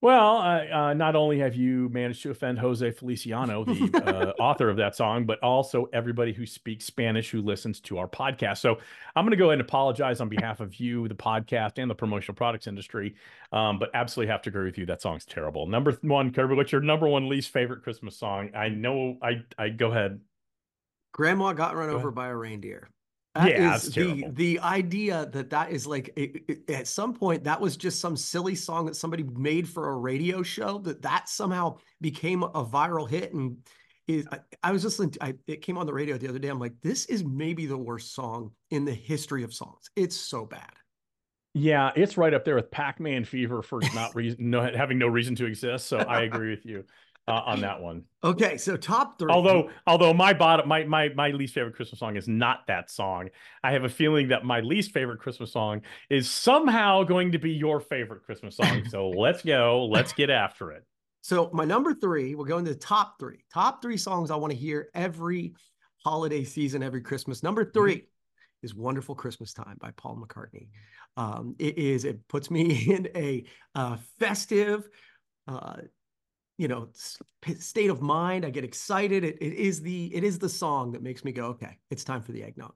[0.02, 4.00] Well, uh, uh, not only have you managed to offend Jose Feliciano, the
[4.38, 8.08] uh, author of that song, but also everybody who speaks Spanish who listens to our
[8.08, 8.58] podcast.
[8.58, 8.78] So
[9.14, 11.94] I'm going to go ahead and apologize on behalf of you, the podcast, and the
[11.94, 13.14] promotional products industry.
[13.52, 14.86] Um, but absolutely have to agree with you.
[14.86, 15.66] That song's terrible.
[15.66, 18.52] Number one, Kirby, what's your number one least favorite Christmas song?
[18.54, 19.18] I know.
[19.20, 20.20] I I go ahead.
[21.12, 22.14] Grandma got run Go over ahead.
[22.14, 22.88] by a reindeer.
[23.36, 27.14] Yeah, That that's is the the idea that that is like it- it- at some
[27.14, 31.02] point that was just some silly song that somebody made for a radio show that
[31.02, 33.58] that somehow became a viral hit and
[34.08, 36.48] is I, I was listening to, I, it came on the radio the other day.
[36.48, 39.90] I'm like this is maybe the worst song in the history of songs.
[39.94, 40.72] It's so bad.
[41.52, 45.34] Yeah, it's right up there with Pac-Man Fever for not reason, no, having no reason
[45.36, 45.86] to exist.
[45.88, 46.84] So I agree with you
[47.30, 48.04] uh, on that one.
[48.22, 52.16] okay so top three Although, although my bottom, my my my least favorite Christmas song
[52.16, 53.28] is not that song.
[53.62, 57.52] I have a feeling that my least favorite Christmas song is somehow going to be
[57.52, 58.84] your favorite Christmas song.
[58.88, 59.86] So let's go.
[59.86, 60.84] Let's get after it.
[61.22, 63.44] So my number three, we're going to the top three.
[63.52, 65.54] Top three songs I want to hear every
[66.04, 67.42] holiday season, every Christmas.
[67.42, 68.04] Number 3
[68.62, 70.68] is "Wonderful Christmas Time" by Paul McCartney.
[71.16, 72.04] Um, it is.
[72.04, 74.88] It puts me in a uh, festive,
[75.46, 75.76] uh,
[76.60, 76.88] you know,
[77.58, 78.44] state of mind.
[78.44, 79.24] I get excited.
[79.24, 82.20] It, it is the it is the song that makes me go, okay, it's time
[82.20, 82.74] for the eggnog.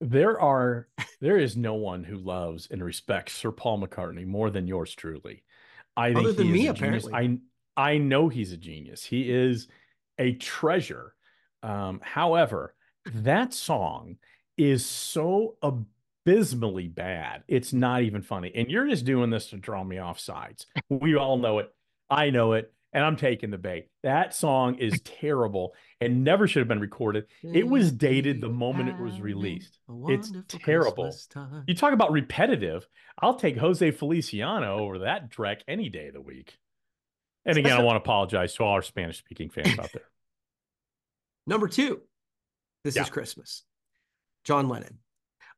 [0.00, 0.88] There are
[1.20, 5.44] there is no one who loves and respects Sir Paul McCartney more than yours truly.
[5.96, 7.14] I think Other than me, apparently.
[7.14, 7.38] I
[7.76, 9.04] I know he's a genius.
[9.04, 9.68] He is
[10.18, 11.14] a treasure.
[11.62, 12.74] Um, however,
[13.06, 14.16] that song
[14.56, 17.44] is so abysmally bad.
[17.46, 18.50] It's not even funny.
[18.52, 20.66] And you're just doing this to draw me off sides.
[20.88, 21.72] We all know it.
[22.10, 22.72] I know it.
[22.92, 23.88] And I'm taking the bait.
[24.02, 27.26] That song is terrible and never should have been recorded.
[27.42, 29.78] It was dated the moment it was released.
[30.08, 31.14] It's terrible.
[31.68, 32.88] You talk about repetitive.
[33.20, 36.56] I'll take Jose Feliciano over that Drek any day of the week.
[37.46, 40.02] And again, I want to apologize to all our Spanish speaking fans out there.
[41.46, 42.00] Number two,
[42.84, 43.02] This Yeah.
[43.02, 43.62] is Christmas.
[44.44, 44.98] John Lennon.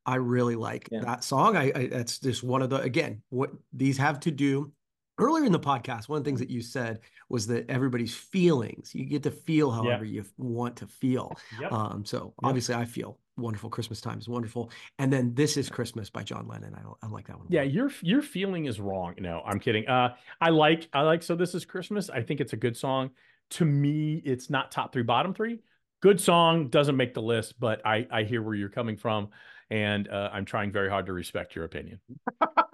[0.04, 1.00] I really like Yeah.
[1.02, 1.56] that song.
[1.56, 4.72] I, I that's just one of the again, what these have to do.
[5.18, 8.94] Earlier in the podcast, one of the things that you said was that everybody's feelings,
[8.94, 11.36] you get to feel however you want to feel.
[11.60, 11.72] Yep.
[11.72, 12.32] Um, so Yep.
[12.44, 14.70] obviously I feel wonderful Christmas time is wonderful.
[14.98, 16.74] And then This is Christmas by John Lennon.
[16.74, 17.46] I, I like that one.
[17.50, 19.14] Yeah, your your feeling is wrong.
[19.18, 19.86] No, I'm kidding.
[19.86, 22.08] Uh, I like I like so this is Christmas.
[22.10, 23.10] I think it's a good song.
[23.50, 25.60] To me, it's not top three, bottom three.
[26.00, 29.28] Good song doesn't make the list, but I I hear where you're coming from,
[29.70, 32.00] and uh, I'm trying very hard to respect your opinion.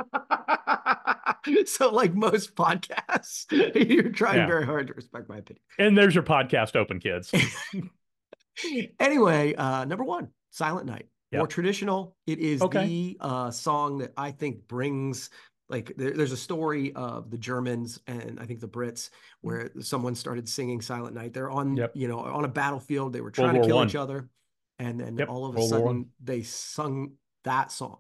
[1.67, 3.47] so like most podcasts,
[3.91, 4.47] you're trying Yeah.
[4.47, 5.63] very hard to respect my opinion.
[5.79, 7.33] And there's your podcast open, kids.
[9.01, 11.07] anyway, uh, number one, Silent Night.
[11.33, 12.17] More traditional.
[12.27, 12.87] It is Okay.
[12.87, 15.29] the uh, song that I think brings
[15.69, 19.11] like there, there's a story of the Germans and I think the Brits
[19.43, 21.35] where someone started singing Silent Night.
[21.35, 21.77] They're on.
[21.77, 21.93] Yep.
[21.95, 23.13] you know on a battlefield.
[23.13, 23.89] They were trying to War kill One.
[23.89, 24.31] each other,
[24.79, 27.13] and then Yep, all of a World sudden they sung
[27.45, 27.99] that song,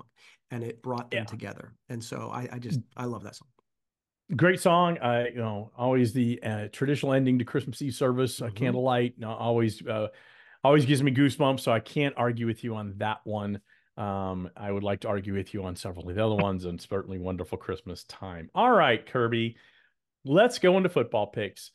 [0.51, 1.25] and it brought them Yeah.
[1.25, 1.75] together.
[1.89, 3.49] And so I, I just I love that song.
[4.37, 4.99] Great song.
[4.99, 8.55] I you know always the uh, traditional ending to Christmas Eve service, Mhm.
[8.55, 9.15] candlelight.
[9.23, 10.09] uh, always uh,
[10.65, 11.61] always gives me goosebumps.
[11.61, 13.61] So I can't argue with you on that one.
[13.97, 16.81] Um, I would like to argue with you on several of the other ones, and
[16.81, 18.49] certainly wonderful Christmas time.
[18.55, 19.57] All right, Kirby,
[20.25, 21.73] let's go into football picks.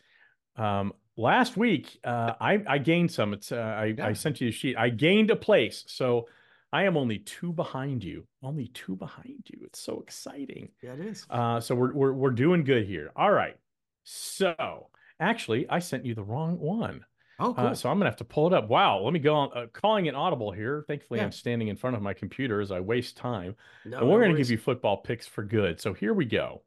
[0.55, 3.33] Um, last week, uh, I I gained some.
[3.33, 4.07] It's uh, I Yeah.
[4.07, 4.77] I sent you a sheet.
[4.77, 6.27] I gained a place, so
[6.73, 8.25] I am only two behind you.
[8.41, 9.59] Only two behind you.
[9.63, 10.69] It's so exciting.
[10.81, 11.25] Yeah, it is.
[11.29, 13.11] Uh, so we're, we're we're doing good here.
[13.15, 13.55] All right.
[14.03, 17.05] So actually, I sent you the wrong one.
[17.39, 17.67] Oh, cool.
[17.67, 18.69] Uh, so I'm gonna have to pull it up.
[18.69, 18.99] Wow.
[19.01, 19.49] Let me go on.
[19.55, 20.83] Uh, calling it audible here.
[20.87, 21.25] Thankfully, Yeah.
[21.27, 23.55] I'm standing in front of my computer as I waste time.
[23.85, 25.79] no, and we're no gonna give you football picks for good.
[25.79, 26.63] So here we go.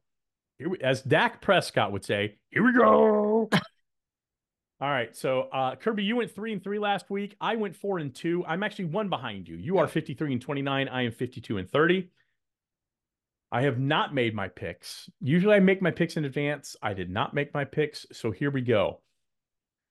[0.57, 3.49] Here we, as Dak Prescott would say, here we go.
[4.79, 5.15] All right.
[5.15, 7.35] So uh, Kirby, you went three and three last week.
[7.41, 8.45] I went four and two.
[8.45, 9.55] I'm actually one behind you.
[9.55, 10.87] You are 53 and 29.
[10.87, 12.09] I am 52 and 30.
[13.51, 15.09] I have not made my picks.
[15.21, 16.75] Usually I make my picks in advance.
[16.83, 18.05] I did not make my picks.
[18.11, 19.01] So here we go.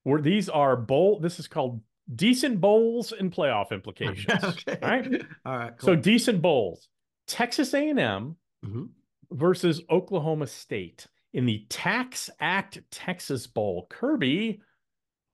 [0.05, 1.81] Where these are bowl, this is called
[2.15, 4.45] decent bowls and playoff implications.
[4.45, 4.79] okay.
[4.83, 5.23] All right.
[5.45, 5.73] All right.
[5.81, 6.89] So decent bowls.
[7.27, 8.89] Texas A&M Mhm.
[9.33, 13.87] versus Oklahoma State in the Tax Act Texas Bowl.
[13.91, 14.61] Kirby,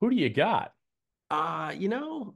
[0.03, 0.73] who do you got?
[1.31, 2.35] Uh, you know,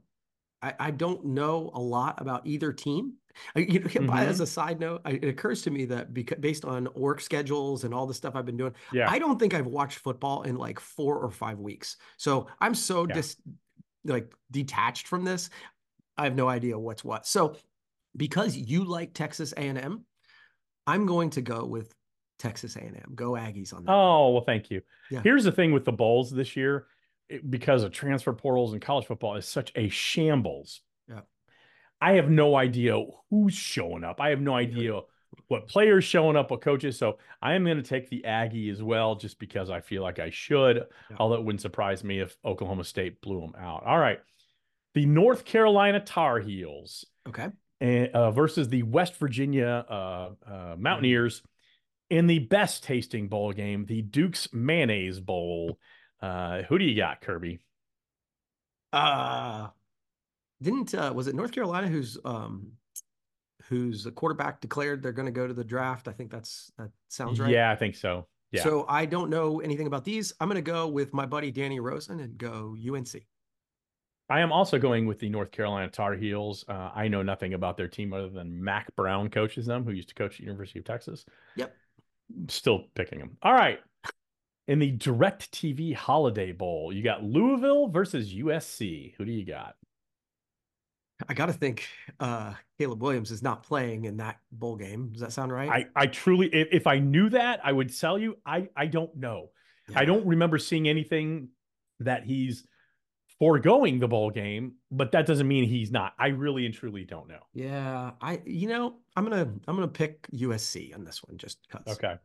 [0.61, 3.15] I, I don't know a lot about either team.
[3.55, 4.09] I, you know, Mm-hmm.
[4.17, 7.83] As a side note, I, it occurs to me that because based on work schedules
[7.83, 9.11] and all the stuff I've been doing, Yeah.
[9.11, 11.97] I don't think I've watched football in like four or five weeks.
[12.15, 13.15] So I'm so Yeah.
[13.15, 13.35] dis
[14.05, 15.49] like detached from this.
[16.17, 17.27] I have no idea what's what.
[17.27, 17.57] So
[18.15, 20.05] because you like Texas A&M,
[20.87, 21.93] I'm going to go with
[22.39, 23.11] Texas A&M.
[23.13, 23.91] Go Aggies on that.
[23.91, 24.81] Oh, well, thank you.
[25.11, 25.21] Yeah.
[25.23, 26.87] Here's the thing with the bowls this year,
[27.29, 30.81] it- because of transfer portals and college football is such a shambles.
[31.09, 31.21] Yeah.
[32.01, 34.21] I have no idea who's showing up.
[34.21, 34.99] I have no idea
[35.47, 36.97] what players showing up, what coaches.
[36.97, 40.19] So I am going to take the Aggie as well, just because I feel like
[40.19, 40.77] I should.
[41.09, 41.17] Yeah.
[41.19, 43.83] Although it wouldn't surprise me if Oklahoma State blew them out.
[43.85, 44.19] All right.
[44.93, 47.47] The North Carolina Tar Heels Okay.
[47.81, 51.43] and, uh, versus the West Virginia uh, uh, Mountaineers
[52.09, 55.77] in the best tasting bowl game, the Duke's Mayonnaise Bowl.
[56.21, 57.59] Uh, who do you got, Kirby?
[58.93, 59.67] Uh
[60.61, 62.71] didn't uh was it North Carolina who's um
[63.69, 66.07] whose quarterback declared they're going to go to the draft?
[66.07, 67.51] I think that's that sounds right.
[67.51, 68.27] Yeah, I think so.
[68.51, 68.63] Yeah.
[68.63, 70.33] So I don't know anything about these.
[70.39, 73.25] I'm going to go with my buddy Danny Rosen and go UNC.
[74.29, 76.65] I am also going with the North Carolina Tar Heels.
[76.67, 80.09] Uh, I know nothing about their team other than Mack Brown coaches them, who used
[80.09, 81.25] to coach at University of Texas.
[81.55, 81.75] Yep.
[82.47, 83.37] Still picking them.
[83.41, 83.79] All right.
[84.67, 89.13] In the DirecTV Holiday Bowl, you got Louisville versus USC.
[89.15, 89.75] Who do you got?
[91.27, 91.87] I got to think
[92.19, 95.09] uh Caleb Williams is not playing in that bowl game.
[95.11, 95.69] Does that sound right?
[95.69, 98.37] I, I truly, if, if I knew that, I would tell you.
[98.45, 99.49] I, I don't know.
[99.95, 101.47] I don't remember seeing anything
[102.01, 102.67] that he's
[103.39, 106.13] foregoing the bowl game, but that doesn't mean he's not.
[106.19, 107.39] I really and truly don't know.
[107.53, 111.67] Yeah, I you know, I'm going to I'm to pick USC on this one just
[111.69, 111.81] cuz.
[111.87, 112.15] Okay.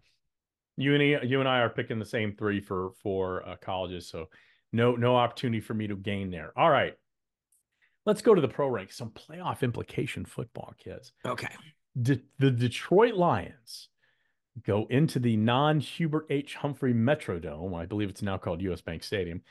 [0.76, 4.28] You and you and I are picking the same three for for uh, colleges, so
[4.72, 6.52] no no opportunity for me to gain there.
[6.56, 6.94] All right,
[8.06, 8.96] let's go to the pro ranks.
[8.96, 11.12] Some playoff implication football, kids.
[11.26, 11.48] Okay.
[12.00, 13.88] De- the Detroit Lions
[14.64, 16.54] go into the non Hubert H.
[16.54, 17.78] Humphrey Metrodome.
[17.78, 18.80] I believe it's now called U.S.
[18.80, 19.42] Bank Stadium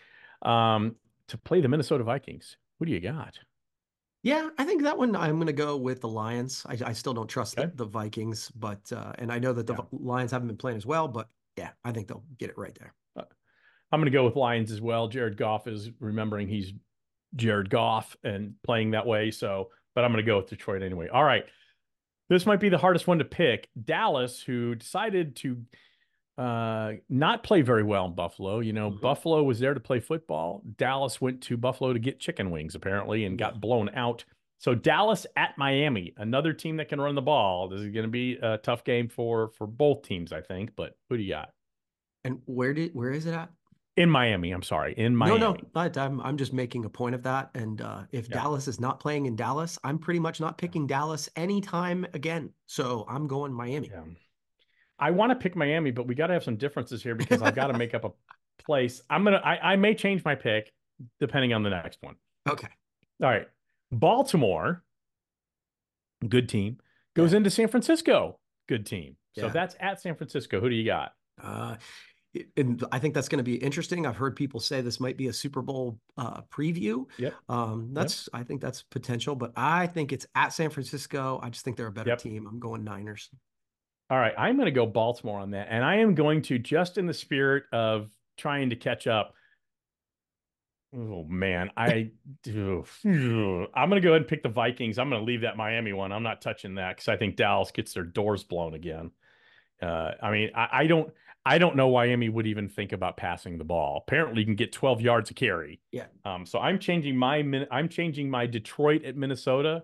[0.41, 0.95] um,
[1.27, 2.57] to play the Minnesota Vikings.
[2.77, 3.39] What do you got?
[4.23, 6.63] Yeah, I think that one I'm going to go with the Lions.
[6.69, 7.67] I, I still don't trust Okay.
[7.69, 9.83] the, the Vikings, but uh, and I know that the Yeah.
[9.91, 12.93] Lions haven't been playing as well, but yeah, I think they'll get it right there.
[13.93, 15.09] I'm going to go with Lions as well.
[15.09, 16.71] Jared Goff is remembering he's
[17.35, 19.31] Jared Goff and playing that way.
[19.31, 21.09] So, but I'm going to go with Detroit anyway.
[21.09, 21.43] All right.
[22.29, 23.67] This might be the hardest one to pick.
[23.83, 25.57] Dallas, who decided to
[26.41, 28.59] uh, not play very well in Buffalo.
[28.59, 29.01] You know, Mhm.
[29.01, 30.63] Buffalo was there to play football.
[30.77, 34.25] Dallas went to Buffalo to get chicken wings, apparently, and got blown out.
[34.59, 37.67] So Dallas at Miami, another team that can run the ball.
[37.67, 40.75] This is going to be a tough game for for both teams, I think.
[40.75, 41.49] But who do you got
[42.23, 43.49] And where did where is it at?
[43.97, 44.51] in Miami?
[44.51, 45.39] I'm sorry, in Miami.
[45.39, 47.49] No, no, but I'm I'm just making a point of that.
[47.55, 48.35] And uh, if Yeah.
[48.35, 52.53] Dallas is not playing in Dallas, I'm pretty much not picking Dallas anytime again.
[52.67, 53.89] So I'm going Miami.
[53.89, 54.03] Yeah.
[55.01, 57.55] I want to pick Miami, but we got to have some differences here because I've
[57.55, 58.11] got to make up a
[58.63, 59.01] place.
[59.09, 59.41] I'm gonna.
[59.43, 60.71] I, I may change my pick
[61.19, 62.15] depending on the next one.
[62.47, 62.67] Okay.
[63.23, 63.47] All right,
[63.91, 64.83] Baltimore,
[66.27, 66.77] good team,
[67.15, 69.15] goes into San Francisco, good team.
[69.35, 69.51] So Yeah.
[69.53, 70.59] that's at San Francisco.
[70.59, 71.13] Who do you got?
[71.41, 71.75] Uh,
[72.55, 74.05] and I think that's going to be interesting.
[74.05, 77.05] I've heard people say this might be a Super Bowl uh, preview.
[77.17, 77.33] Yep.
[77.49, 81.39] Um, that's I think that's potential, but I think it's at San Francisco.
[81.43, 82.19] I just think they're a better Yep.
[82.19, 82.47] team.
[82.47, 83.29] I'm going Niners.
[84.11, 86.97] All right, I'm going to go Baltimore on that, and I am going to just
[86.97, 89.33] in the spirit of trying to catch up.
[90.93, 92.11] Oh man, I
[92.43, 92.83] do.
[93.05, 94.99] I'm going to go ahead and pick the Vikings.
[94.99, 96.11] I'm going to leave that Miami one.
[96.11, 99.11] I'm not touching that because I think Dallas gets their doors blown again.
[99.81, 101.13] Uh, I mean, I, I don't,
[101.45, 104.03] I don't know why Miami would even think about passing the ball.
[104.05, 105.79] Apparently, you can get 12 yards a carry.
[105.93, 106.07] Yeah.
[106.25, 106.45] Um.
[106.45, 109.83] So I'm changing my, Min- I'm changing my Detroit at Minnesota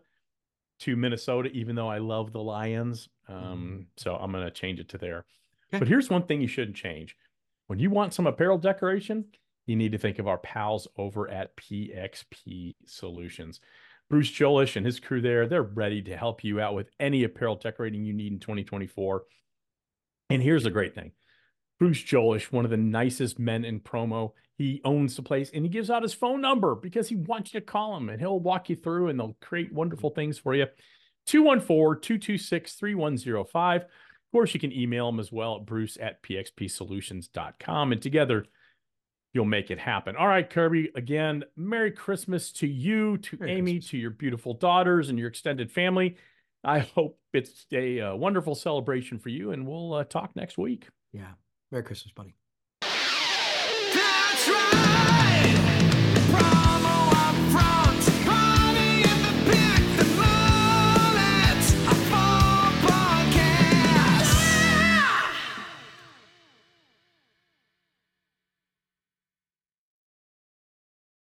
[0.80, 3.10] to Minnesota, even though I love the Lions.
[3.28, 5.26] Um, so I'm going to change it to there.
[5.70, 5.80] Okay.
[5.80, 7.16] But here's one thing you shouldn't change.
[7.68, 9.26] When you want some apparel decoration,
[9.66, 13.60] you need to think of our pals over at PXP Solutions.
[14.10, 17.56] Bruce Jolesch and his crew there, they're ready to help you out with any apparel
[17.56, 19.24] decorating you need in 2024.
[20.30, 21.12] And here's the great thing.
[21.80, 24.32] Bruce Jolesch, one of the nicest men in promo.
[24.58, 27.60] He owns the place and he gives out his phone number because he wants you
[27.60, 30.66] to call him and he'll walk you through and they'll create wonderful things for you.
[31.28, 33.86] 214 226 3105.
[34.32, 37.92] course, you can email him as well at bruce at pxpsolutions.com.
[37.92, 38.46] And together,
[39.34, 40.16] you'll make it happen.
[40.16, 43.92] All right, Kirby, again, Merry Christmas to you, to Merry Amy, Christmas.
[43.92, 46.16] to your beautiful daughters and your extended family.
[46.64, 50.88] I hope it's a uh, wonderful celebration for you, and we'll uh, talk next week.
[51.14, 51.34] Yeah.
[51.72, 52.36] Merry Christmas, buddy.